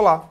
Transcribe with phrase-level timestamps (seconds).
[0.00, 0.30] Olá,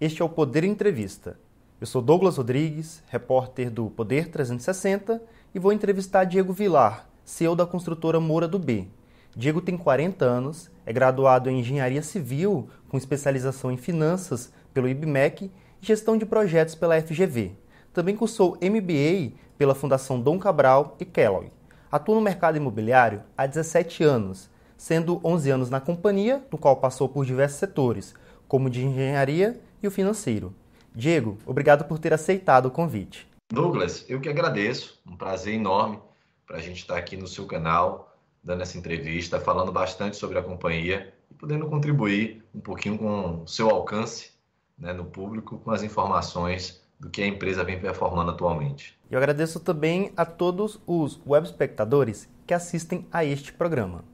[0.00, 1.38] este é o Poder Entrevista.
[1.80, 5.22] Eu sou Douglas Rodrigues, repórter do Poder 360
[5.54, 8.88] e vou entrevistar Diego Vilar, CEO da construtora Moura do B.
[9.36, 15.44] Diego tem 40 anos, é graduado em Engenharia Civil com especialização em Finanças pelo IBMEC
[15.44, 15.52] e
[15.86, 17.52] Gestão de Projetos pela FGV.
[17.92, 21.52] Também cursou MBA pela Fundação Dom Cabral e Kellogg.
[21.88, 27.08] Atua no mercado imobiliário há 17 anos, sendo 11 anos na companhia, no qual passou
[27.08, 28.12] por diversos setores,
[28.48, 30.54] como de engenharia e o financeiro.
[30.94, 33.26] Diego, obrigado por ter aceitado o convite.
[33.52, 35.00] Douglas, eu que agradeço.
[35.06, 35.98] Um prazer enorme
[36.46, 40.42] para a gente estar aqui no seu canal, dando essa entrevista, falando bastante sobre a
[40.42, 44.30] companhia e podendo contribuir um pouquinho com o seu alcance
[44.78, 48.98] né, no público, com as informações do que a empresa vem performando atualmente.
[49.10, 54.04] Eu agradeço também a todos os web espectadores que assistem a este programa.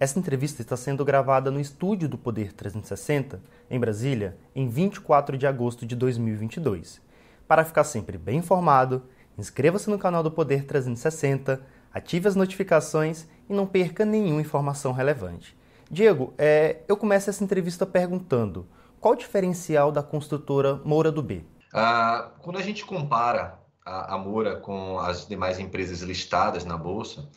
[0.00, 5.44] Essa entrevista está sendo gravada no estúdio do Poder 360, em Brasília, em 24 de
[5.44, 7.00] agosto de 2022.
[7.48, 9.02] Para ficar sempre bem informado,
[9.36, 11.60] inscreva-se no canal do Poder 360,
[11.92, 15.56] ative as notificações e não perca nenhuma informação relevante.
[15.90, 18.68] Diego, é, eu começo essa entrevista perguntando:
[19.00, 21.44] qual o diferencial da construtora Moura do B?
[21.74, 27.28] Ah, quando a gente compara a, a Moura com as demais empresas listadas na Bolsa,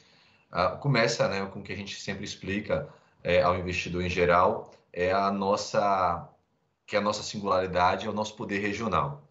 [0.51, 2.89] Uh, começa né, com o que a gente sempre explica
[3.23, 6.27] é, ao investidor em geral, é a nossa
[6.85, 9.23] que a nossa singularidade, é o nosso poder regional.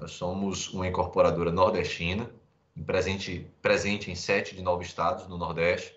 [0.00, 2.28] Nós somos uma incorporadora nordestina,
[2.84, 5.94] presente, presente em sete de nove estados no Nordeste.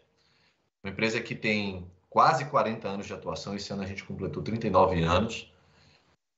[0.84, 5.02] Uma empresa que tem quase 40 anos de atuação, esse ano a gente completou 39
[5.02, 5.52] anos.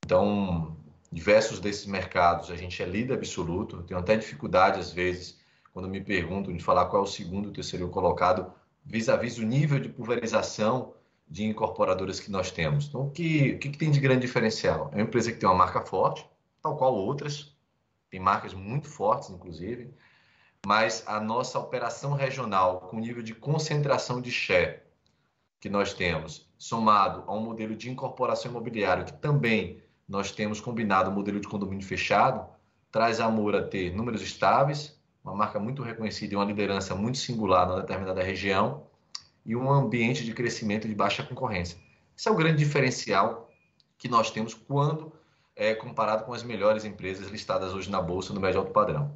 [0.02, 0.74] Então,
[1.12, 5.35] diversos desses mercados a gente é líder absoluto, tem até dificuldade às vezes
[5.76, 8.50] quando me perguntam de falar qual é o segundo, terceiro colocado,
[8.82, 10.94] vis-à-vis -vis o nível de pulverização
[11.28, 12.86] de incorporadoras que nós temos.
[12.86, 14.88] Então, o que, o que tem de grande diferencial?
[14.92, 16.26] É uma empresa que tem uma marca forte,
[16.62, 17.54] tal qual outras,
[18.08, 19.92] tem marcas muito fortes, inclusive,
[20.66, 24.80] mas a nossa operação regional, com o nível de concentração de share
[25.60, 31.10] que nós temos, somado a um modelo de incorporação imobiliária que também nós temos combinado
[31.10, 32.48] o um modelo de condomínio fechado,
[32.90, 34.95] traz a Moura ter números estáveis,
[35.26, 38.84] uma marca muito reconhecida e uma liderança muito singular na determinada região
[39.44, 41.76] e um ambiente de crescimento de baixa concorrência.
[42.16, 43.50] Esse é o grande diferencial
[43.98, 45.12] que nós temos quando
[45.56, 49.12] é comparado com as melhores empresas listadas hoje na bolsa no médio alto padrão.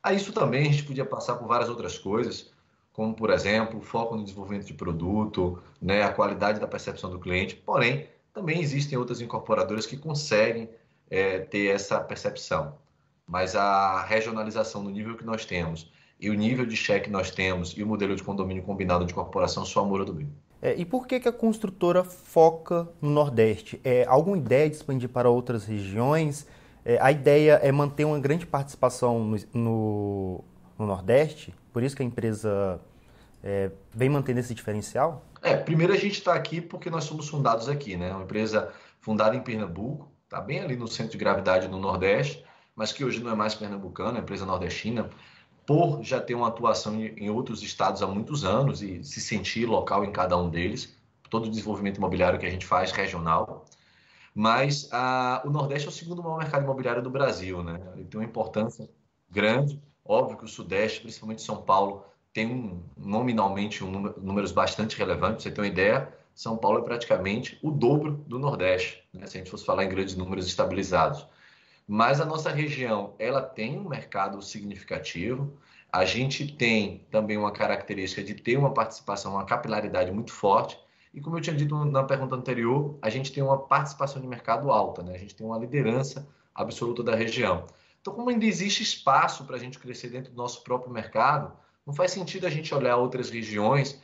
[0.00, 2.52] A isso também a gente podia passar por várias outras coisas,
[2.92, 7.18] como por exemplo, o foco no desenvolvimento de produto, né, a qualidade da percepção do
[7.18, 7.56] cliente.
[7.56, 10.70] Porém, também existem outras incorporadoras que conseguem
[11.10, 12.76] é, ter essa percepção
[13.28, 17.30] mas a regionalização no nível que nós temos e o nível de cheque que nós
[17.30, 20.32] temos e o modelo de condomínio combinado de corporação só a Moura do Bem.
[20.60, 23.80] É, e por que, que a construtora foca no Nordeste?
[23.84, 26.46] É, alguma ideia de expandir para outras regiões?
[26.84, 30.44] É, a ideia é manter uma grande participação no, no,
[30.76, 31.54] no Nordeste?
[31.72, 32.80] Por isso que a empresa
[33.44, 35.24] é, vem mantendo esse diferencial?
[35.42, 38.12] É, primeiro a gente está aqui porque nós somos fundados aqui, né?
[38.12, 42.44] Uma empresa fundada em Pernambuco, está bem ali no centro de gravidade no Nordeste,
[42.78, 45.10] mas que hoje não é mais pernambucana, é empresa nordestina,
[45.66, 50.04] por já ter uma atuação em outros estados há muitos anos e se sentir local
[50.04, 50.96] em cada um deles,
[51.28, 53.66] todo o desenvolvimento imobiliário que a gente faz regional.
[54.32, 57.80] Mas a, o Nordeste é o segundo maior mercado imobiliário do Brasil, né?
[57.96, 58.88] Ele tem uma importância
[59.28, 59.82] grande.
[60.04, 65.42] Óbvio que o Sudeste, principalmente São Paulo, tem um, nominalmente um número, números bastante relevantes.
[65.42, 69.26] Você tem uma ideia, São Paulo é praticamente o dobro do Nordeste, né?
[69.26, 71.26] se a gente fosse falar em grandes números estabilizados.
[71.90, 75.56] Mas a nossa região, ela tem um mercado significativo.
[75.90, 80.78] A gente tem também uma característica de ter uma participação, uma capilaridade muito forte.
[81.14, 84.70] E como eu tinha dito na pergunta anterior, a gente tem uma participação de mercado
[84.70, 85.14] alta, né?
[85.14, 87.64] A gente tem uma liderança absoluta da região.
[88.02, 91.94] Então, como ainda existe espaço para a gente crescer dentro do nosso próprio mercado, não
[91.94, 93.98] faz sentido a gente olhar outras regiões,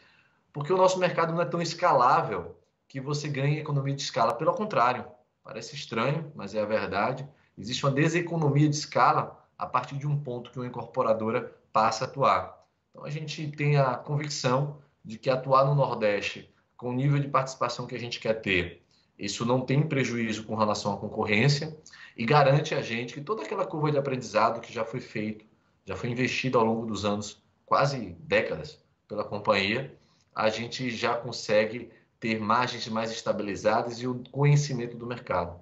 [0.55, 2.57] porque o nosso mercado não é tão escalável
[2.89, 4.33] que você ganhe economia de escala.
[4.33, 5.05] Pelo contrário,
[5.43, 7.29] parece estranho, mas é a verdade.
[7.57, 12.09] Existe uma deseconomia de escala a partir de um ponto que uma incorporadora passa a
[12.09, 12.67] atuar.
[12.91, 17.29] Então, a gente tem a convicção de que atuar no Nordeste com o nível de
[17.29, 18.85] participação que a gente quer ter,
[19.19, 21.77] isso não tem prejuízo com relação à concorrência
[22.17, 25.45] e garante a gente que toda aquela curva de aprendizado que já foi feito,
[25.85, 29.97] já foi investido ao longo dos anos, quase décadas, pela companhia,
[30.35, 35.61] a gente já consegue ter margens mais estabilizadas e o conhecimento do mercado.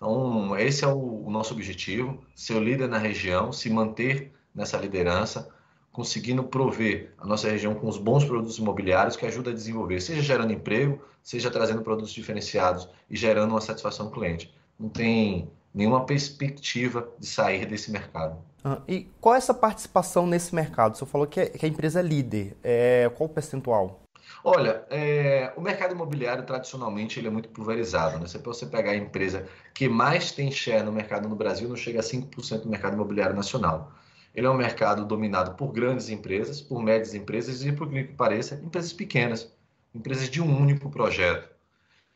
[0.00, 4.78] Então, esse é o, o nosso objetivo: ser o líder na região, se manter nessa
[4.78, 5.50] liderança,
[5.92, 10.22] conseguindo prover a nossa região com os bons produtos imobiliários que ajuda a desenvolver, seja
[10.22, 14.52] gerando emprego, seja trazendo produtos diferenciados e gerando uma satisfação do cliente.
[14.78, 18.38] Não tem nenhuma perspectiva de sair desse mercado.
[18.64, 20.96] Ah, e qual é essa participação nesse mercado?
[20.96, 22.56] Você falou que, é, a empresa é líder.
[22.62, 24.00] É, qual o percentual?
[24.42, 28.18] Olha, é, o mercado imobiliário tradicionalmente ele é muito pulverizado.
[28.18, 28.26] Né?
[28.26, 32.00] Se você pegar a empresa que mais tem share no mercado no Brasil, não chega
[32.00, 33.92] a 5% do mercado imobiliário nacional.
[34.34, 38.60] Ele é um mercado dominado por grandes empresas, por médias empresas e, por que pareça,
[38.64, 39.52] empresas pequenas,
[39.94, 41.48] empresas de um único projeto.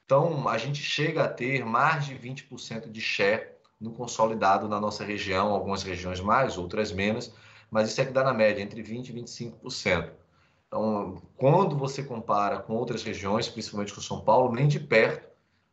[0.05, 3.49] Então, a gente chega a ter mais de 20% de share
[3.81, 7.33] no consolidado na nossa região, algumas regiões mais, outras menos,
[7.71, 10.11] mas isso é que dá na média entre 20% e 25%.
[10.75, 15.29] Então, quando você compara com outras regiões, principalmente com São Paulo, nem de perto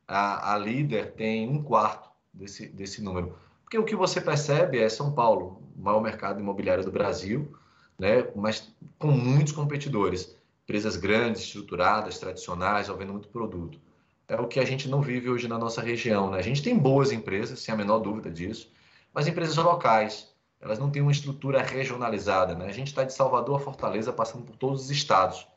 [0.07, 3.35] a, a líder tem um quarto desse, desse número.
[3.63, 7.51] Porque o que você percebe é São Paulo, o maior mercado imobiliário do Brasil,
[7.97, 13.79] né, mas com muitos competidores, empresas grandes, estruturadas, tradicionais, vendendo muito produto.
[14.27, 16.29] É o que a gente não vive hoje na nossa região.
[16.29, 16.37] Né?
[16.37, 18.71] A gente tem boas empresas, sem a menor dúvida disso,
[19.11, 20.30] mas empresas locais,
[20.61, 22.53] elas não têm uma estrutura regionalizada.
[22.53, 22.67] Né?
[22.67, 25.47] A gente está de Salvador a Fortaleza, passando por todos os estados.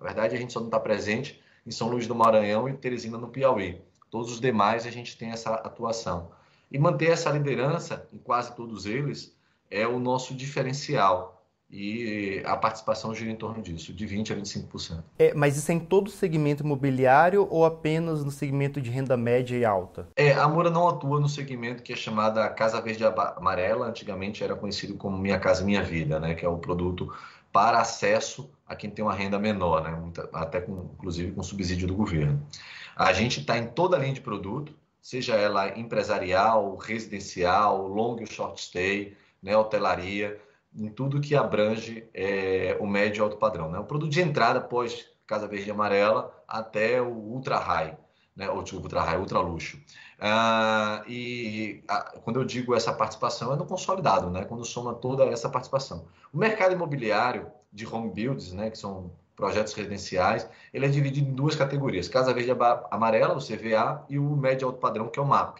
[0.00, 3.18] Na verdade, a gente só não está presente em São Luís do Maranhão e Teresina,
[3.18, 3.82] no Piauí.
[4.10, 6.30] Todos os demais, a gente tem essa atuação.
[6.70, 9.36] E manter essa liderança em quase todos eles
[9.70, 11.41] é o nosso diferencial
[11.72, 15.02] e a participação gira em torno disso, de 20% a 25%.
[15.18, 19.16] É, mas isso é em todo o segmento imobiliário ou apenas no segmento de renda
[19.16, 20.06] média e alta?
[20.14, 24.54] É, a Moura não atua no segmento que é chamada Casa Verde Amarela, antigamente era
[24.54, 27.10] conhecido como Minha Casa Minha Vida, né, que é o produto
[27.50, 29.98] para acesso a quem tem uma renda menor, né,
[30.34, 32.46] até com, inclusive com subsídio do governo.
[32.94, 38.26] A gente está em toda a linha de produto, seja ela empresarial, residencial, long e
[38.26, 40.38] short stay, né, hotelaria,
[40.74, 43.70] em tudo que abrange é, o médio e alto padrão.
[43.70, 43.78] Né?
[43.78, 47.96] O produto de entrada pós Casa Verde e Amarela até o Ultra High,
[48.34, 48.50] né?
[48.50, 49.78] ou tipo, Ultra High, Ultra Luxo.
[50.20, 54.44] Ah, e a, quando eu digo essa participação é no consolidado, né?
[54.44, 56.06] quando soma toda essa participação.
[56.32, 58.70] O mercado imobiliário de home builds, né?
[58.70, 62.52] que são projetos residenciais, ele é dividido em duas categorias, Casa Verde
[62.90, 65.58] Amarela, o CVA, e o médio e alto padrão, que é o MAP.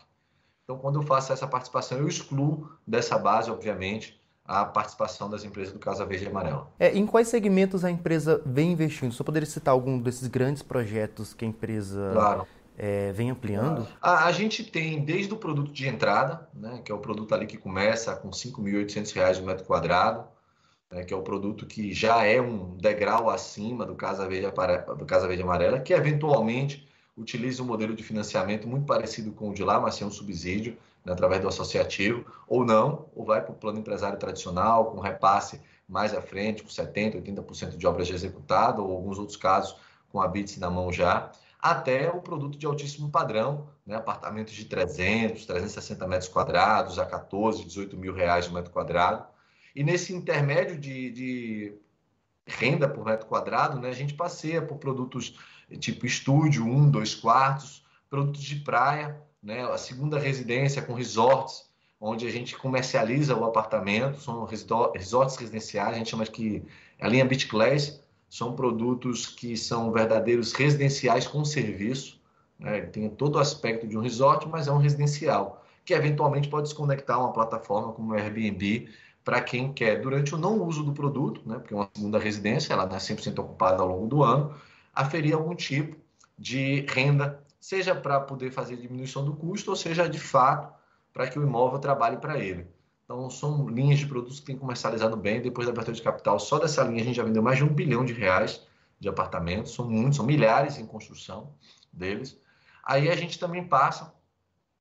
[0.65, 5.73] Então, quando eu faço essa participação, eu excluo dessa base, obviamente, a participação das empresas
[5.73, 6.67] do Casa Verde e Amarelo.
[6.79, 9.13] É, em quais segmentos a empresa vem investindo?
[9.13, 12.47] Só poderia citar algum desses grandes projetos que a empresa claro.
[12.77, 13.87] é, vem ampliando?
[14.01, 17.47] A, a, gente tem desde o produto de entrada, né, que é o produto ali
[17.47, 20.25] que começa com R$ 5.800 o metro quadrado,
[20.91, 24.49] né, que é o produto que já é um degrau acima do Casa Verde,
[24.99, 29.55] do Casa Verde Amarela, que eventualmente utiliza um modelo de financiamento muito parecido com o
[29.55, 33.53] de lá, mas sem um subsídio, né, através do associativo, ou não, ou vai para
[33.53, 38.15] o plano empresário tradicional, com repasse mais à frente, com 70%, 80% de obras já
[38.15, 39.77] executadas, ou alguns outros casos
[40.09, 44.65] com a BITS na mão já, até o produto de altíssimo padrão, né, apartamentos de
[44.65, 49.25] 300, 360 metros quadrados, a 14, 18 mil reais o metro quadrado.
[49.75, 51.75] E nesse intermédio de, de
[52.47, 55.39] renda por metro quadrado, né, a gente passeia por produtos
[55.79, 61.65] tipo estúdio, um, dois quartos, produtos de praia, né, a segunda residência com resorts,
[62.01, 66.65] onde a gente comercializa o apartamento, são resorts residenciais, a gente chama que
[67.01, 72.21] a linha Beach Class, são produtos que são verdadeiros residenciais com serviço,
[72.59, 76.69] né, tem todo o aspecto de um resort, mas é um residencial, que eventualmente pode
[76.69, 78.89] se conectar a uma plataforma como o Airbnb,
[79.25, 82.73] para quem quer, durante o não uso do produto, né, porque é uma segunda residência,
[82.73, 84.55] ela não é 100% ocupada ao longo do ano,
[84.95, 85.97] aferir algum tipo
[86.39, 90.75] de renda, seja para poder fazer diminuição do custo, ou seja, de fato,
[91.13, 92.67] para que o imóvel trabalhe para ele.
[93.05, 95.41] Então, são linhas de produtos que têm comercializado bem.
[95.41, 97.73] Depois da abertura de capital, só dessa linha a gente já vendeu mais de um
[97.73, 98.67] bilhão de reais
[98.99, 99.75] de apartamentos.
[99.75, 101.55] São muitos, são milhares em construção
[101.93, 102.37] deles.
[102.83, 104.13] Aí a gente também passa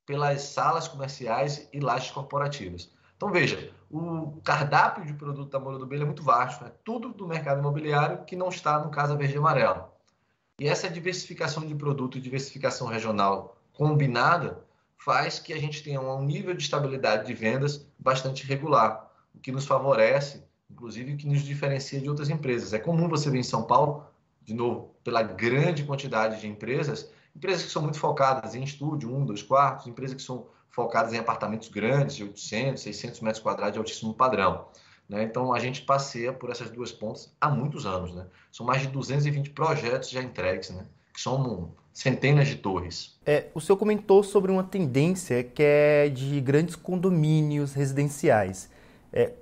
[0.04, 2.90] pelas salas comerciais e lajes corporativas.
[3.16, 6.64] Então, veja, o cardápio de produto da Moura do Belho é muito vasto.
[6.64, 9.91] É tudo do mercado imobiliário que não está no Casa Verde e Amarelo.
[10.62, 14.64] E essa diversificação de produto e diversificação regional combinada
[14.96, 19.50] faz que a gente tenha um nível de estabilidade de vendas bastante regular, o que
[19.50, 22.72] nos favorece, inclusive, o que nos diferencia de outras empresas.
[22.72, 24.06] É comum você ver em São Paulo,
[24.40, 29.24] de novo, pela grande quantidade de empresas, empresas que são muito focadas em estúdio, um,
[29.24, 33.78] dois quartos, empresas que são focadas em apartamentos grandes, de 800, 600 metros quadrados de
[33.80, 34.68] altíssimo padrão.
[35.12, 35.24] Né?
[35.24, 38.14] Então, a gente passeia por essas duas pontas há muitos anos.
[38.14, 38.24] Né?
[38.50, 40.86] São mais de 220 projetos já entregues, né?
[41.12, 43.18] que são centenas de torres.
[43.26, 48.70] É, o senhor comentou sobre uma tendência que é de grandes condomínios residenciais.
[49.12, 49.34] É,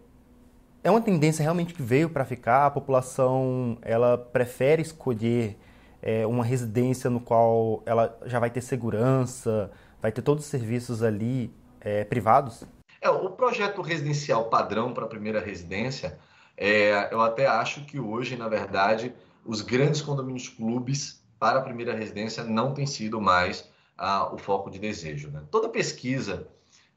[0.82, 2.66] É uma tendência realmente que veio para ficar.
[2.66, 5.56] A população ela prefere escolher
[6.02, 9.70] é, uma residência no qual ela já vai ter segurança,
[10.02, 12.64] vai ter todos os serviços ali é, privados?
[13.00, 16.18] É, o projeto residencial padrão para a primeira residência,
[16.56, 19.14] é, eu até acho que hoje, na verdade,
[19.44, 24.70] os grandes condomínios clubes para a primeira residência não tem sido mais ah, o foco
[24.70, 25.30] de desejo.
[25.30, 25.42] Né?
[25.50, 26.46] Toda pesquisa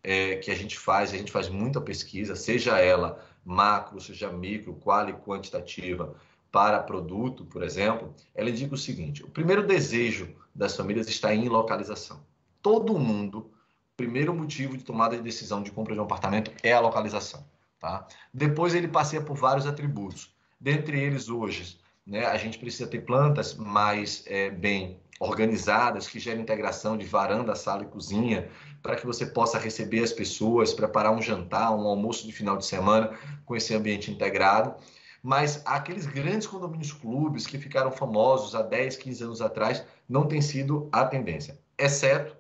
[0.04, 4.74] é, que a gente faz, a gente faz muita pesquisa, seja ela macro, seja micro,
[4.74, 6.16] qual e quantitativa,
[6.52, 11.48] para produto, por exemplo, ela indica o seguinte: o primeiro desejo das famílias está em
[11.48, 12.22] localização.
[12.62, 13.52] Todo mundo,
[13.96, 17.46] primeiro motivo de tomada de decisão de compra de um apartamento é a localização.
[17.80, 18.08] Tá?
[18.34, 20.34] Depois ele passeia por vários atributos.
[20.60, 26.42] Dentre eles, hoje, né, a gente precisa ter plantas mais é, bem organizadas, que gerem
[26.42, 28.50] integração de varanda, sala e cozinha,
[28.82, 32.66] para que você possa receber as pessoas, preparar um jantar, um almoço de final de
[32.66, 34.76] semana com esse ambiente integrado
[35.24, 40.42] mas aqueles grandes condomínios clubes que ficaram famosos há 10, 15 anos atrás não tem
[40.42, 42.36] sido a tendência, exceto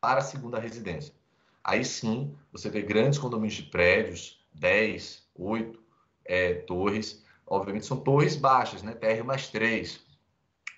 [0.00, 1.14] para a segunda residência.
[1.62, 5.78] Aí sim, você vê grandes condomínios de prédios, 10, 8
[6.24, 8.92] é, torres, obviamente são torres baixas, né?
[8.92, 10.00] TR mais 3,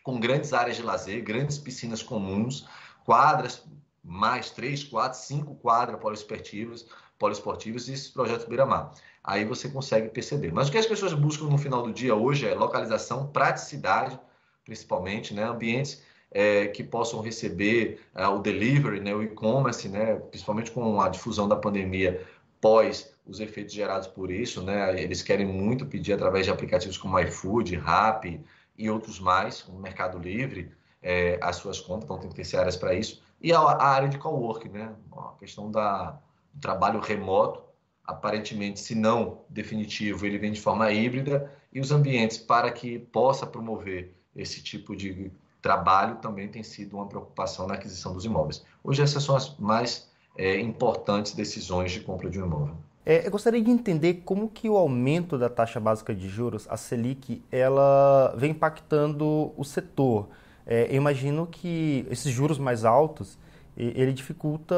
[0.03, 2.67] com grandes áreas de lazer, grandes piscinas comuns,
[3.05, 3.65] quadras
[4.03, 6.87] mais 3, 4, 5 quadras poliesportivas,
[7.19, 10.53] poliesportivas e esses projetos beira-mar aí você consegue perceber.
[10.53, 14.19] Mas o que as pessoas buscam no final do dia hoje é localização, praticidade,
[14.65, 15.45] principalmente, né?
[15.45, 19.15] ambientes é, que possam receber é, o delivery, né?
[19.15, 20.17] o e-commerce, né?
[20.17, 22.25] principalmente com a difusão da pandemia
[22.61, 24.63] pós os efeitos gerados por isso.
[24.63, 25.01] Né?
[25.01, 28.41] Eles querem muito pedir através de aplicativos como iFood, Rappi
[28.77, 30.71] e outros mais, o Mercado Livre,
[31.03, 33.23] é, as suas contas, então tem que ter áreas para isso.
[33.41, 34.95] E a, a, área de coworking, né?
[35.13, 36.19] a questão da,
[36.53, 37.63] do trabalho remoto,
[38.05, 43.47] aparentemente, se não definitivo, ele vem de forma híbrida e os ambientes para que possa
[43.47, 48.65] promover esse tipo de trabalho também tem sido uma preocupação na aquisição dos imóveis.
[48.83, 52.75] Hoje essas são as mais é, importantes decisões de compra de um imóvel.
[53.05, 56.77] É, eu gostaria de entender como que o aumento da taxa básica de juros, a
[56.77, 60.29] Selic, ela vem impactando o setor.
[60.67, 63.39] É, eu imagino que esses juros mais altos
[63.77, 64.75] ele dificulta,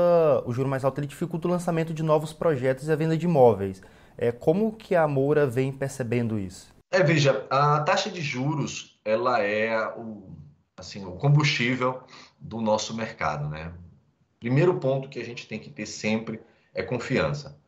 [0.47, 3.27] o juro mais alto ele dificulta o lançamento de novos projetos e a venda de
[3.27, 3.83] imóveis.
[4.17, 6.73] É, como que a Moura vem percebendo isso?
[6.91, 10.23] É, veja, a taxa de juros ela é o,
[10.83, 12.03] assim, o combustível
[12.39, 13.49] do nosso mercado.
[13.49, 13.73] Né?
[14.39, 16.41] Primeiro ponto que a gente tem que ter sempre
[16.75, 17.59] é confiança.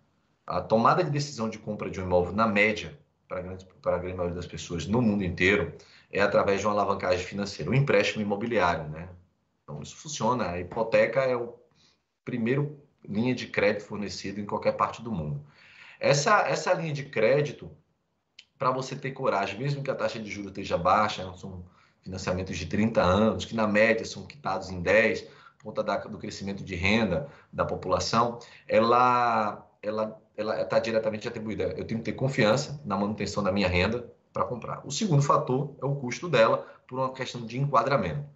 [0.47, 3.67] A tomada de decisão de compra de um imóvel, na média, para a grande,
[4.15, 5.73] maioria das pessoas no mundo inteiro,
[6.11, 8.89] é através de uma alavancagem financeira, um empréstimo imobiliário.
[8.91, 9.09] Né?
[9.63, 10.51] Então, isso funciona.
[10.51, 11.55] A hipoteca é o
[12.25, 15.45] primeiro linha de crédito fornecido em qualquer parte do mundo.
[15.99, 17.71] Essa, essa linha de crédito,
[18.59, 21.65] para você ter coragem, mesmo que a taxa de juros esteja baixa, são
[22.05, 25.23] financiamentos de 30 anos, que na média são quitados em 10,
[25.59, 31.75] por conta da, do crescimento de renda da população, ela ela ela está diretamente atribuída.
[31.77, 34.85] Eu tenho que ter confiança na manutenção da minha renda para comprar.
[34.85, 38.29] O segundo fator é o custo dela por uma questão de enquadramento.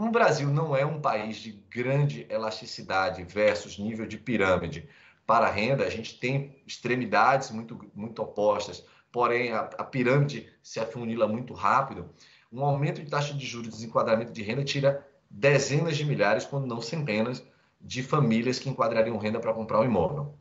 [0.00, 4.88] O Brasil não é um país de grande elasticidade versus nível de pirâmide
[5.26, 10.80] para a renda, a gente tem extremidades muito, muito opostas, porém a, a pirâmide se
[10.80, 12.10] afunila muito rápido.
[12.52, 16.66] Um aumento de taxa de juros e desenquadramento de renda tira dezenas de milhares, quando
[16.66, 17.42] não centenas,
[17.80, 20.34] de famílias que enquadrariam renda para comprar um imóvel.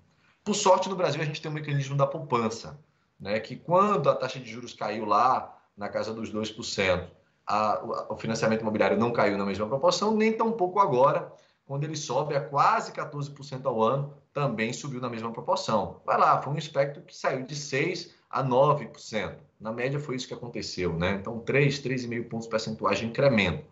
[0.44, 2.80] Por sorte, no Brasil, a gente tem um mecanismo da poupança,
[3.20, 7.08] né, que quando a taxa de juros caiu lá na casa dos 2%,
[7.48, 11.32] a, o financiamento imobiliário não caiu na mesma proporção, nem tampouco agora,
[11.66, 16.02] quando ele sobe a quase 14% ao ano, também subiu na mesma proporção.
[16.06, 19.36] Vai lá, foi um espectro que saiu de 6% a 9%.
[19.62, 21.20] Na média foi isso que aconteceu, né?
[21.22, 23.64] Então, 3, 3,5 pontos percentuais de incremento.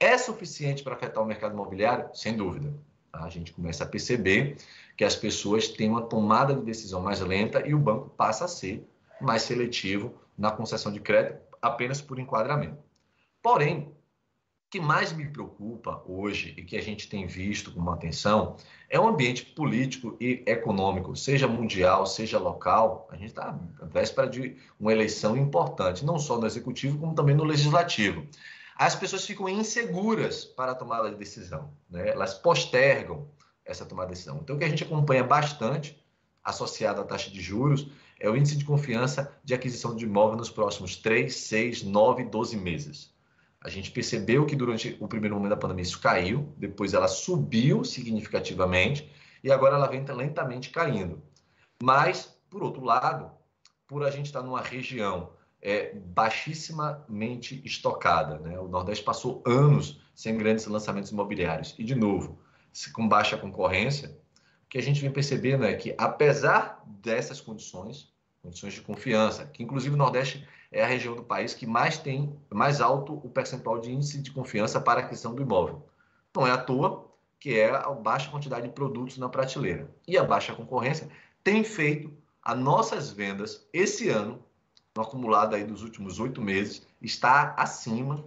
[0.00, 2.08] É suficiente para afetar o mercado imobiliário?
[2.14, 2.72] Sem dúvida.
[3.12, 3.22] Tá?
[3.22, 4.56] A gente começa a perceber
[4.96, 8.48] que as pessoas têm uma tomada de decisão mais lenta e o banco passa a
[8.48, 8.88] ser
[9.20, 12.78] mais seletivo na concessão de crédito apenas por enquadramento.
[13.42, 13.92] Porém,
[14.68, 18.56] que mais me preocupa hoje e que a gente tem visto com atenção
[18.90, 23.08] é o ambiente político e econômico, seja mundial, seja local.
[23.10, 27.34] A gente está à véspera de uma eleição importante, não só no executivo, como também
[27.34, 28.26] no legislativo.
[28.76, 32.08] As pessoas ficam inseguras para a tomada de decisão, né?
[32.10, 33.26] elas postergam
[33.64, 34.38] essa tomada de decisão.
[34.42, 35.98] Então, o que a gente acompanha bastante,
[36.44, 37.88] associado à taxa de juros,
[38.20, 42.56] é o índice de confiança de aquisição de imóvel nos próximos 3, 6, 9, 12
[42.56, 43.15] meses.
[43.66, 47.82] A gente percebeu que durante o primeiro momento da pandemia isso caiu, depois ela subiu
[47.82, 49.10] significativamente
[49.42, 51.20] e agora ela vem lentamente caindo.
[51.82, 53.28] Mas, por outro lado,
[53.88, 58.38] por a gente estar numa região é, baixissimamente estocada.
[58.38, 58.56] Né?
[58.56, 61.74] O Nordeste passou anos sem grandes lançamentos imobiliários.
[61.76, 62.38] E, de novo,
[62.92, 64.16] com baixa concorrência,
[64.64, 68.14] o que a gente vem percebendo é que, apesar dessas condições,
[68.46, 72.32] condições de confiança, que inclusive o Nordeste é a região do país que mais tem,
[72.52, 75.84] mais alto o percentual de índice de confiança para a aquisição do imóvel.
[76.34, 77.10] Não é à toa
[77.40, 79.90] que é a baixa quantidade de produtos na prateleira.
[80.06, 81.08] E a baixa concorrência
[81.42, 82.12] tem feito
[82.42, 84.42] as nossas vendas esse ano,
[84.94, 88.24] no acumulado aí dos últimos oito meses, está acima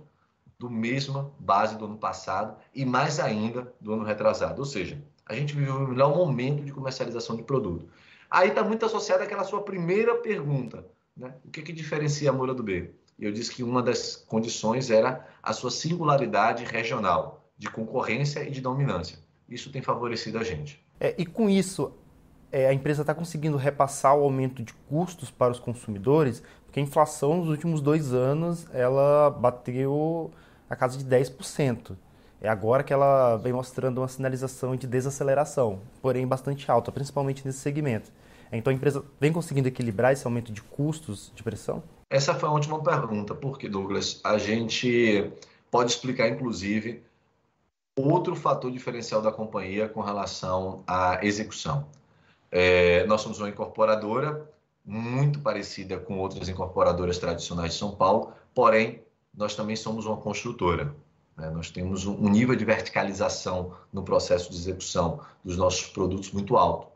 [0.60, 4.60] do mesma base do ano passado e mais ainda do ano retrasado.
[4.60, 7.88] Ou seja, a gente viveu o melhor momento de comercialização de produto.
[8.30, 10.86] Aí está muito associado àquela sua primeira pergunta.
[11.18, 11.34] Né?
[11.44, 12.92] O que, que diferencia a Moura do B?
[13.18, 18.62] Eu disse que uma das condições era a sua singularidade regional, de concorrência e de
[18.62, 19.20] dominância.
[19.48, 20.82] Isso tem favorecido a gente.
[21.00, 21.92] É, e com isso,
[22.52, 26.84] é, a empresa está conseguindo repassar o aumento de custos para os consumidores, porque a
[26.84, 30.32] inflação nos últimos dois anos ela bateu
[30.70, 31.98] a casa de 10%.
[32.42, 37.60] É agora que ela vem mostrando uma sinalização de desaceleração, porém bastante alta, principalmente nesse
[37.60, 38.12] segmento.
[38.52, 41.84] Então a empresa vem conseguindo equilibrar esse aumento de custos de pressão?
[42.10, 45.32] Essa foi a última pergunta, porque, Douglas, a gente
[45.70, 47.04] pode explicar, inclusive,
[47.96, 51.86] outro fator diferencial da companhia com relação à execução.
[52.52, 54.50] É, nós somos uma incorporadora
[54.84, 59.04] muito parecida com outras incorporadoras tradicionais de São Paulo, porém,
[59.36, 60.96] nós também somos uma construtora.
[61.40, 61.50] Né?
[61.50, 66.88] Nós temos um nível de verticalização no processo de execução dos nossos produtos muito alto.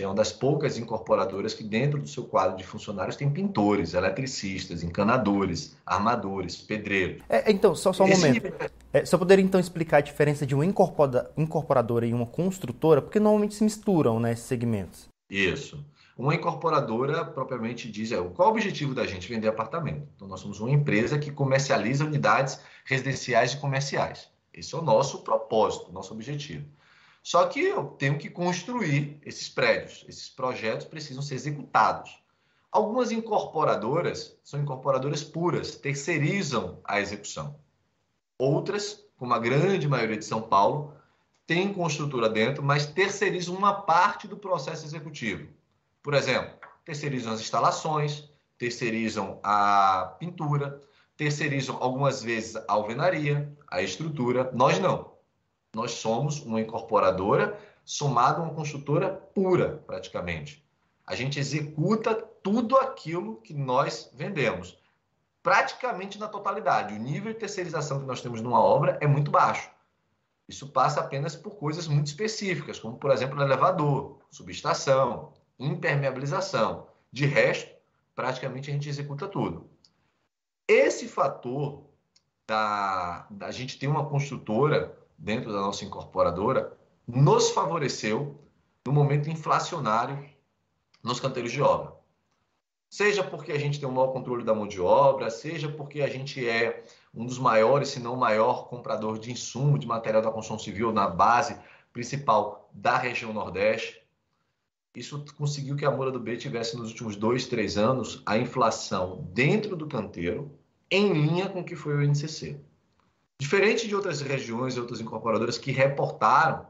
[0.00, 4.82] É uma das poucas incorporadoras que, dentro do seu quadro de funcionários, tem pintores, eletricistas,
[4.82, 7.22] encanadores, armadores, pedreiros.
[7.28, 8.26] É, então, só, só um Esse...
[8.26, 8.70] momento.
[8.90, 13.54] É, só poderia então explicar a diferença de uma incorporadora e uma construtora, porque normalmente
[13.54, 15.08] se misturam né, esses segmentos.
[15.28, 15.84] Isso.
[16.22, 20.06] Uma incorporadora propriamente diz é, qual o objetivo da gente vender apartamento.
[20.14, 24.30] Então, nós somos uma empresa que comercializa unidades residenciais e comerciais.
[24.54, 26.64] Esse é o nosso propósito, nosso objetivo.
[27.24, 30.04] Só que eu tenho que construir esses prédios.
[30.08, 32.22] Esses projetos precisam ser executados.
[32.70, 37.56] Algumas incorporadoras são incorporadoras puras, terceirizam a execução.
[38.38, 40.94] Outras, como a grande maioria de São Paulo,
[41.48, 45.48] têm construtora dentro, mas terceirizam uma parte do processo executivo.
[46.02, 46.50] Por exemplo,
[46.84, 50.80] terceirizam as instalações, terceirizam a pintura,
[51.16, 54.50] terceirizam algumas vezes a alvenaria, a estrutura.
[54.52, 55.12] Nós não.
[55.74, 60.64] Nós somos uma incorporadora somada a uma construtora pura, praticamente.
[61.06, 64.78] A gente executa tudo aquilo que nós vendemos,
[65.42, 66.94] praticamente na totalidade.
[66.94, 69.70] O nível de terceirização que nós temos numa obra é muito baixo.
[70.48, 76.88] Isso passa apenas por coisas muito específicas, como, por exemplo, elevador, subestação, impermeabilização.
[77.10, 77.70] De resto,
[78.14, 79.68] praticamente a gente executa tudo.
[80.66, 81.84] Esse fator
[82.46, 88.40] da, da gente ter uma construtora dentro da nossa incorporadora nos favoreceu
[88.86, 90.28] no momento inflacionário
[91.02, 91.94] nos canteiros de obra.
[92.88, 96.08] Seja porque a gente tem um maior controle da mão de obra, seja porque a
[96.08, 96.84] gente é
[97.14, 101.08] um dos maiores, se não maior comprador de insumo de material da construção civil na
[101.08, 101.58] base
[101.92, 104.01] principal da região Nordeste.
[104.94, 109.26] Isso conseguiu que a Moura do B tivesse nos últimos dois, três anos a inflação
[109.32, 110.58] dentro do canteiro
[110.90, 112.60] em linha com o que foi o INCC.
[113.40, 116.66] Diferente de outras regiões e outras incorporadoras que reportaram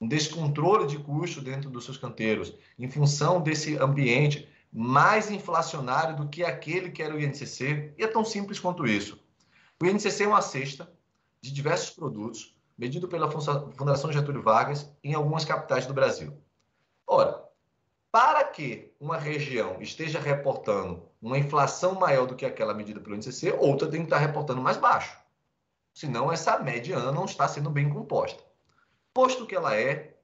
[0.00, 6.28] um descontrole de custo dentro dos seus canteiros, em função desse ambiente mais inflacionário do
[6.28, 9.22] que aquele que era o INCC, e é tão simples quanto isso.
[9.80, 10.90] O INCC é uma cesta
[11.40, 16.36] de diversos produtos, medido pela Fundação Getúlio Vargas em algumas capitais do Brasil.
[17.06, 17.39] Ora,
[18.50, 23.88] que uma região esteja reportando uma inflação maior do que aquela medida pelo INCC, outra
[23.88, 25.18] tem que estar reportando mais baixo.
[25.94, 28.42] Senão, essa mediana não está sendo bem composta.
[29.12, 30.14] Posto que ela é,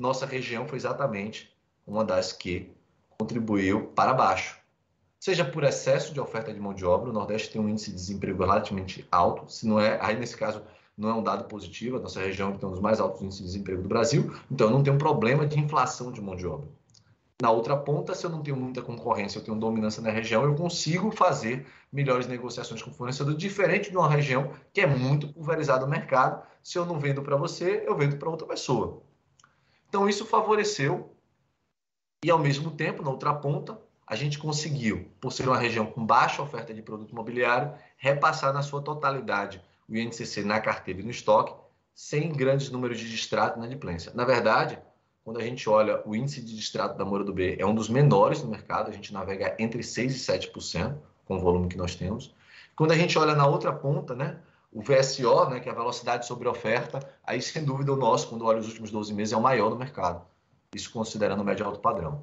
[0.00, 1.54] nossa região foi exatamente
[1.86, 2.74] uma das que
[3.18, 4.58] contribuiu para baixo.
[5.18, 7.96] Seja por excesso de oferta de mão de obra, o Nordeste tem um índice de
[7.96, 10.62] desemprego relativamente alto, se não é, aí nesse caso
[10.96, 13.46] não é um dado positivo, a nossa região tem um dos mais altos índices de
[13.46, 16.68] desemprego do Brasil, então não tem um problema de inflação de mão de obra.
[17.40, 20.54] Na outra ponta, se eu não tenho muita concorrência, eu tenho dominância na região, eu
[20.54, 25.84] consigo fazer melhores negociações com o fornecedor, diferente de uma região que é muito pulverizada
[25.84, 26.42] no mercado.
[26.62, 29.02] Se eu não vendo para você, eu vendo para outra pessoa.
[29.88, 31.14] Então, isso favoreceu
[32.24, 36.04] e, ao mesmo tempo, na outra ponta, a gente conseguiu, por ser uma região com
[36.04, 41.10] baixa oferta de produto imobiliário, repassar na sua totalidade o INCC na carteira e no
[41.10, 41.54] estoque,
[41.94, 44.12] sem grandes números de distrato na adimplência.
[44.14, 44.78] Na verdade,
[45.26, 47.88] quando a gente olha o índice de distrato da Moura do B, é um dos
[47.88, 51.96] menores do mercado, a gente navega entre 6% e 7% com o volume que nós
[51.96, 52.32] temos.
[52.76, 54.38] Quando a gente olha na outra ponta, né,
[54.70, 58.44] o VSO, né, que é a velocidade sobre oferta, aí sem dúvida o nosso, quando
[58.44, 60.24] olha os últimos 12 meses, é o maior do mercado.
[60.72, 62.22] Isso considerando o médio alto padrão.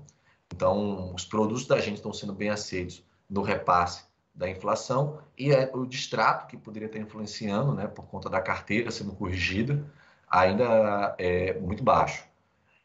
[0.55, 5.69] Então, os produtos da gente estão sendo bem aceitos no repasse da inflação e é
[5.73, 9.85] o distrato que poderia estar influenciando, né, por conta da carteira sendo corrigida,
[10.25, 12.31] ainda é muito baixo.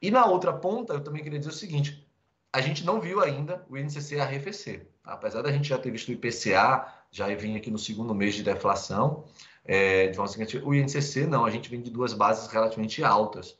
[0.00, 2.06] E na outra ponta, eu também queria dizer o seguinte:
[2.52, 4.88] a gente não viu ainda o INCC arrefecer.
[5.04, 8.42] Apesar da gente já ter visto o IPCA, já vim aqui no segundo mês de
[8.42, 9.24] deflação,
[9.64, 13.58] é, de forma seguinte, o INCC não, a gente vem de duas bases relativamente altas,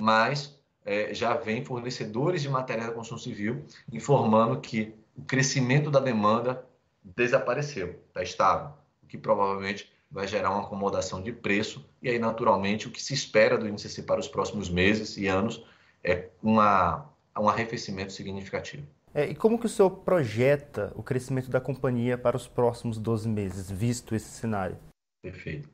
[0.00, 6.00] mas é, já vem fornecedores de matéria da construção civil informando que o crescimento da
[6.00, 6.64] demanda
[7.02, 8.70] desapareceu, está estável,
[9.02, 13.12] o que provavelmente vai gerar uma acomodação de preço e aí naturalmente o que se
[13.12, 15.64] espera do INCC para os próximos meses e anos
[16.02, 18.86] é uma, um arrefecimento significativo.
[19.14, 23.28] É, e como que o senhor projeta o crescimento da companhia para os próximos 12
[23.28, 24.78] meses, visto esse cenário?
[25.22, 25.68] Perfeito.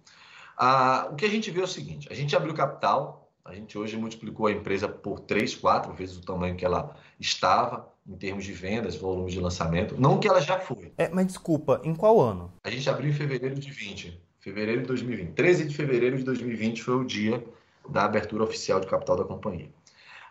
[0.56, 3.76] Ah, o que a gente vê é o seguinte, a gente abriu capital, a gente
[3.76, 8.44] hoje multiplicou a empresa por 3, 4 vezes o tamanho que ela estava, em termos
[8.44, 10.92] de vendas, volume de lançamento, não que ela já foi.
[10.96, 12.52] É, mas desculpa, em qual ano?
[12.62, 15.32] A gente abriu em fevereiro de 20, fevereiro de 2020.
[15.32, 17.44] 13 de fevereiro de 2020 foi o dia
[17.88, 19.68] da abertura oficial de capital da companhia.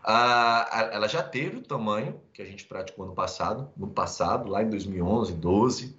[0.04, 4.62] Ah, ela já teve o tamanho que a gente praticou no passado, no passado, lá
[4.62, 5.98] em 2011, 12.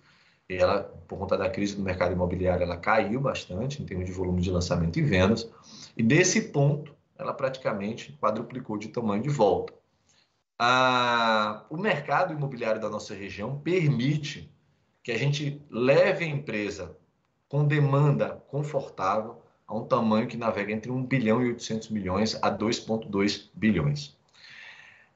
[0.48, 4.12] E ela, por conta da crise do mercado imobiliário, ela caiu bastante em termos de
[4.12, 5.50] volume de lançamento e vendas.
[5.96, 9.72] E desse ponto, ela praticamente quadruplicou de tamanho de volta.
[10.58, 14.52] Ah, o mercado imobiliário da nossa região permite
[15.02, 16.96] que a gente leve a empresa
[17.48, 22.50] com demanda confortável a um tamanho que navega entre 1 bilhão e 800 milhões a
[22.50, 24.16] 2,2 bilhões.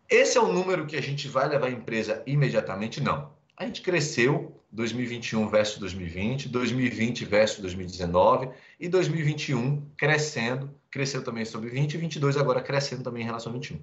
[0.09, 3.01] Esse é o número que a gente vai levar a empresa imediatamente?
[3.01, 3.31] Não.
[3.57, 11.71] A gente cresceu 2021 versus 2020, 2020 versus 2019 e 2021 crescendo, cresceu também sobre
[11.71, 13.81] 20 e 22 agora crescendo também em relação a 21.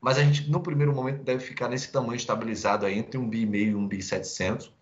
[0.00, 3.42] Mas a gente, no primeiro momento, deve ficar nesse tamanho estabilizado aí entre 1 bi
[3.42, 4.72] e meio e 1 bi 700,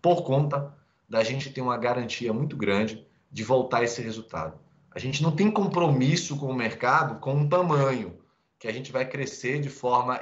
[0.00, 0.74] por conta
[1.08, 4.58] da gente ter uma garantia muito grande de voltar esse resultado.
[4.90, 8.18] A gente não tem compromisso com o mercado com um tamanho
[8.58, 10.20] que a gente vai crescer de forma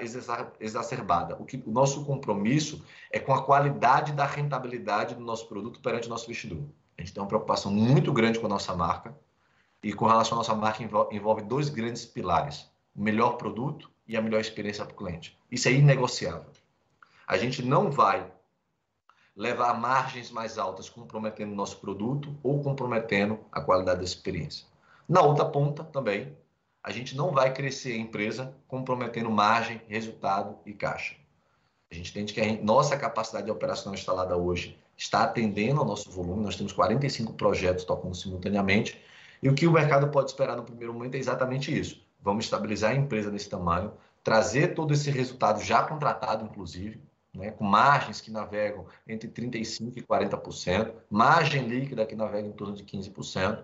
[0.60, 1.36] exacerbada.
[1.40, 6.06] O, que, o nosso compromisso é com a qualidade da rentabilidade do nosso produto perante
[6.06, 6.62] o nosso investidor.
[6.98, 9.16] A gente tem uma preocupação muito grande com a nossa marca
[9.82, 14.20] e com relação à nossa marca envolve dois grandes pilares: o melhor produto e a
[14.20, 15.38] melhor experiência para o cliente.
[15.50, 16.50] Isso é inegociável.
[17.26, 18.30] A gente não vai
[19.36, 24.66] levar margens mais altas comprometendo nosso produto ou comprometendo a qualidade da experiência.
[25.06, 26.34] Na outra ponta também,
[26.82, 31.16] a gente não vai crescer a empresa comprometendo margem, resultado e caixa.
[31.90, 36.10] A gente entende que a gente, nossa capacidade operacional instalada hoje está atendendo ao nosso
[36.10, 39.00] volume, nós temos 45 projetos tocando simultaneamente,
[39.42, 42.00] e o que o mercado pode esperar no primeiro momento é exatamente isso.
[42.20, 43.92] Vamos estabilizar a empresa nesse tamanho,
[44.24, 47.00] trazer todo esse resultado já contratado, inclusive,
[47.36, 52.74] né, com margens que navegam entre 35% e 40%, margem líquida que navega em torno
[52.74, 53.62] de 15%,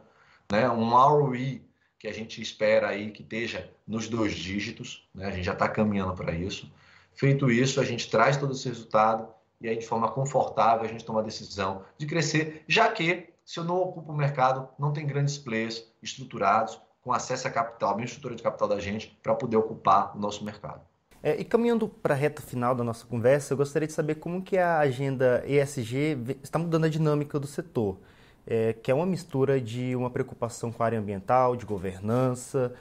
[0.50, 1.64] né, um ROE
[1.98, 5.68] que a gente espera aí que esteja nos dois dígitos, né, a gente já está
[5.68, 6.70] caminhando para isso.
[7.14, 9.28] Feito isso, a gente traz todo esse resultado
[9.60, 13.58] e aí de forma confortável a gente toma a decisão de crescer, já que se
[13.58, 18.04] eu não ocupo o mercado, não tem grandes players estruturados com acesso a capital, a
[18.04, 20.80] estrutura de capital da gente para poder ocupar o nosso mercado.
[21.22, 24.42] É, e caminhando para a reta final da nossa conversa, eu gostaria de saber como
[24.42, 27.98] que a agenda ESG está mudando a dinâmica do setor,
[28.44, 32.74] é, que é uma mistura de uma preocupação com a área ambiental, de governança,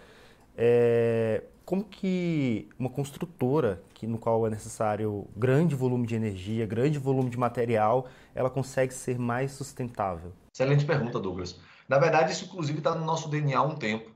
[0.58, 7.00] é, como que uma construtora, que, no qual é necessário grande volume de energia, grande
[7.00, 10.34] volume de material, ela consegue ser mais sustentável?
[10.54, 11.60] Excelente pergunta, Douglas.
[11.88, 14.12] Na verdade, isso inclusive está no nosso DNA há um tempo.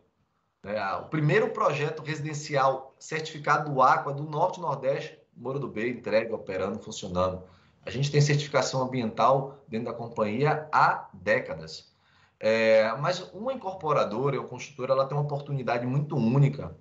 [0.65, 5.89] É, o primeiro projeto residencial certificado do Aqua do Norte e Nordeste, Moura do B,
[5.89, 7.43] entregue, operando, funcionando.
[7.85, 11.93] A gente tem certificação ambiental dentro da companhia há décadas.
[12.39, 16.75] É, mas uma incorporadora ou construtora ela tem uma oportunidade muito única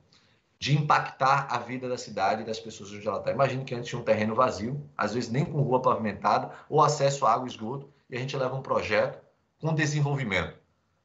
[0.59, 3.33] de impactar a vida da cidade e das pessoas onde ela está.
[3.33, 7.27] Imagine que antes tinha um terreno vazio, às vezes nem com rua pavimentada, ou acesso
[7.27, 9.20] a água e esgoto, e a gente leva um projeto
[9.61, 10.63] com desenvolvimento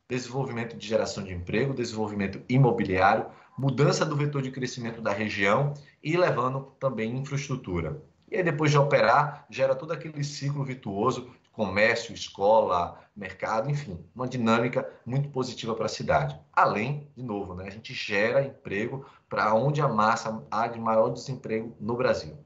[0.09, 6.17] desenvolvimento de geração de emprego, desenvolvimento imobiliário, mudança do vetor de crescimento da região e
[6.17, 8.01] levando também infraestrutura.
[8.31, 14.27] E aí, depois de operar, gera todo aquele ciclo virtuoso comércio, escola, mercado, enfim, uma
[14.27, 16.39] dinâmica muito positiva para a cidade.
[16.53, 21.09] Além, de novo, né, a gente gera emprego para onde a massa há de maior
[21.09, 22.37] desemprego no Brasil.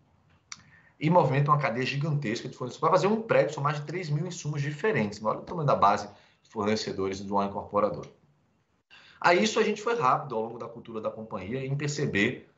[0.99, 2.79] E movimenta uma cadeia gigantesca de fornecedores.
[2.79, 5.23] Para fazer um prédio, são mais de 3 mil insumos diferentes.
[5.23, 6.13] Olha o tamanho da base de
[6.49, 8.09] fornecedores do uma incorporadora.
[9.19, 12.49] A isso a gente foi rápido ao longo da cultura da companhia em perceber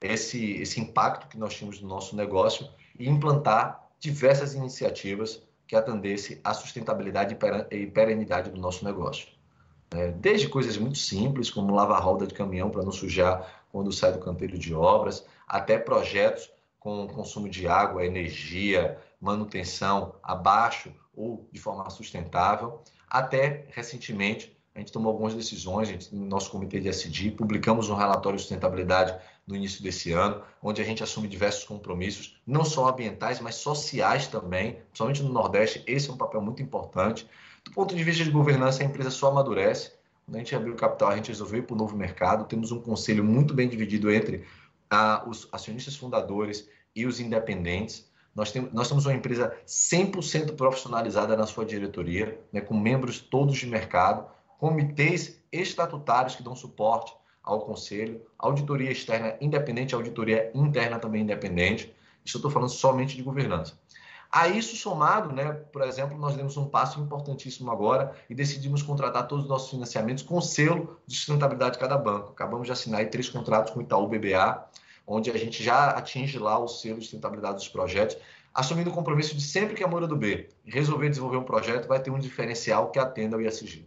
[0.00, 6.40] esse, esse impacto que nós tínhamos no nosso negócio e implantar diversas iniciativas que atendesse
[6.44, 7.36] à sustentabilidade
[7.70, 9.28] e perenidade do nosso negócio.
[9.94, 14.12] É, desde coisas muito simples, como lavar roda de caminhão para não sujar quando sai
[14.12, 21.60] do canteiro de obras, até projetos com consumo de água, energia, manutenção abaixo ou de
[21.60, 26.88] forma sustentável, até recentemente a gente tomou algumas decisões, a gente, no nosso comitê de
[26.88, 29.14] SD, publicamos um relatório de sustentabilidade
[29.46, 34.28] no início desse ano, onde a gente assume diversos compromissos, não só ambientais, mas sociais
[34.28, 37.28] também, principalmente no Nordeste, esse é um papel muito importante.
[37.62, 39.92] Do ponto de vista de governança, a empresa só amadurece.
[40.24, 42.72] Quando a gente abriu o capital, a gente resolveu ir para o novo mercado, temos
[42.72, 44.46] um conselho muito bem dividido entre
[44.88, 48.10] ah, os acionistas fundadores e os independentes.
[48.34, 53.58] Nós temos, nós temos uma empresa 100% profissionalizada na sua diretoria, né, com membros todos
[53.58, 54.26] de mercado,
[54.58, 61.94] comitês estatutários que dão suporte ao conselho, auditoria externa independente, auditoria interna também independente.
[62.24, 63.76] Isso eu estou falando somente de governança.
[64.30, 69.28] A isso somado, né, por exemplo, nós demos um passo importantíssimo agora e decidimos contratar
[69.28, 72.30] todos os nossos financiamentos com selo de sustentabilidade de cada banco.
[72.30, 74.64] Acabamos de assinar três contratos com o Itaú BBA,
[75.12, 78.16] onde a gente já atinge lá o selo de sustentabilidade dos projetos,
[78.54, 82.00] assumindo o compromisso de sempre que a Moura do B resolver desenvolver um projeto, vai
[82.00, 83.86] ter um diferencial que atenda ao ISG.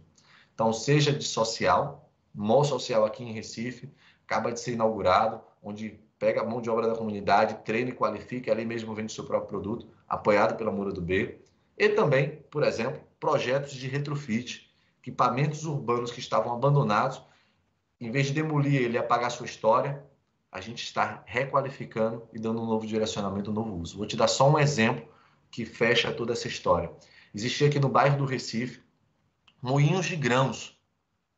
[0.54, 3.90] Então, seja de social, mall social aqui em Recife,
[4.24, 8.52] acaba de ser inaugurado, onde pega a mão de obra da comunidade, treina e qualifica,
[8.52, 11.40] ali mesmo vende seu próprio produto, apoiado pela Moura do B.
[11.76, 14.70] E também, por exemplo, projetos de retrofit,
[15.02, 17.20] equipamentos urbanos que estavam abandonados,
[18.00, 20.04] em vez de demolir ele e apagar sua história,
[20.56, 23.98] a gente está requalificando e dando um novo direcionamento, um novo uso.
[23.98, 25.06] Vou te dar só um exemplo
[25.50, 26.90] que fecha toda essa história.
[27.34, 28.80] Existia aqui no bairro do Recife
[29.60, 30.74] moinhos de grãos,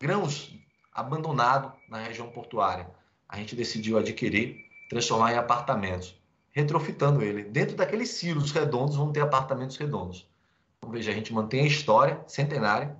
[0.01, 0.57] grãos
[0.93, 2.89] abandonado na região portuária.
[3.29, 6.15] A gente decidiu adquirir, transformar em apartamentos,
[6.51, 7.43] retrofitando ele.
[7.43, 10.31] Dentro daqueles silos redondos vão ter apartamentos redondos.
[10.77, 12.97] Então, veja, a gente mantém a história centenária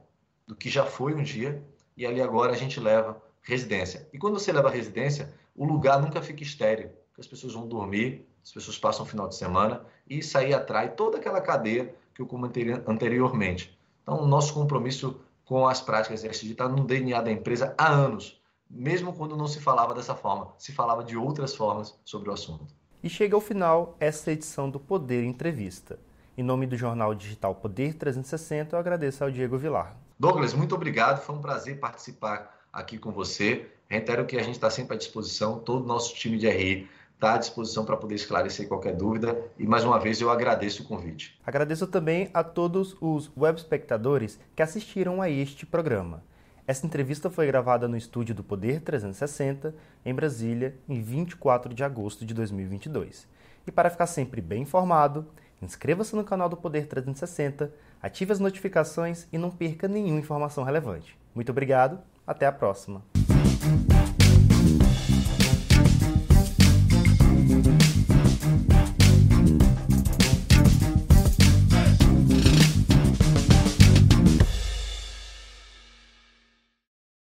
[0.49, 1.63] do que já foi um dia
[1.97, 4.09] e ali agora a gente leva residência.
[4.13, 8.25] E quando você leva residência, o lugar nunca fica estéreo, porque as pessoas vão dormir,
[8.45, 12.23] as pessoas passam o final de semana e isso aí atrai toda aquela cadeia que
[12.23, 13.77] eu comentei anteriormente.
[14.03, 18.41] Então, o nosso compromisso com as práticas ESG está no DNA da empresa há anos,
[18.71, 22.67] mesmo quando não se falava dessa forma, se falava de outras formas sobre o assunto.
[23.03, 25.99] E chega ao final essa edição do Poder Entrevista.
[26.37, 29.97] Em nome do jornal digital Poder 360, eu agradeço ao Diego Vilar.
[30.19, 31.21] Douglas, muito obrigado.
[31.21, 33.69] Foi um prazer participar aqui com você.
[33.89, 37.35] Reitero que a gente está sempre à disposição, todo o nosso time de RI está
[37.35, 39.37] à disposição para poder esclarecer qualquer dúvida.
[39.59, 41.39] E mais uma vez eu agradeço o convite.
[41.45, 46.23] Agradeço também a todos os web espectadores que assistiram a este programa.
[46.67, 49.75] Essa entrevista foi gravada no estúdio do Poder 360,
[50.05, 53.27] em Brasília, em 24 de agosto de 2022.
[53.67, 55.27] E para ficar sempre bem informado,
[55.63, 57.73] inscreva-se no canal do Poder 360,
[58.03, 61.19] ative as notificações e não perca nenhuma informação relevante.
[61.35, 63.03] Muito obrigado, até a próxima!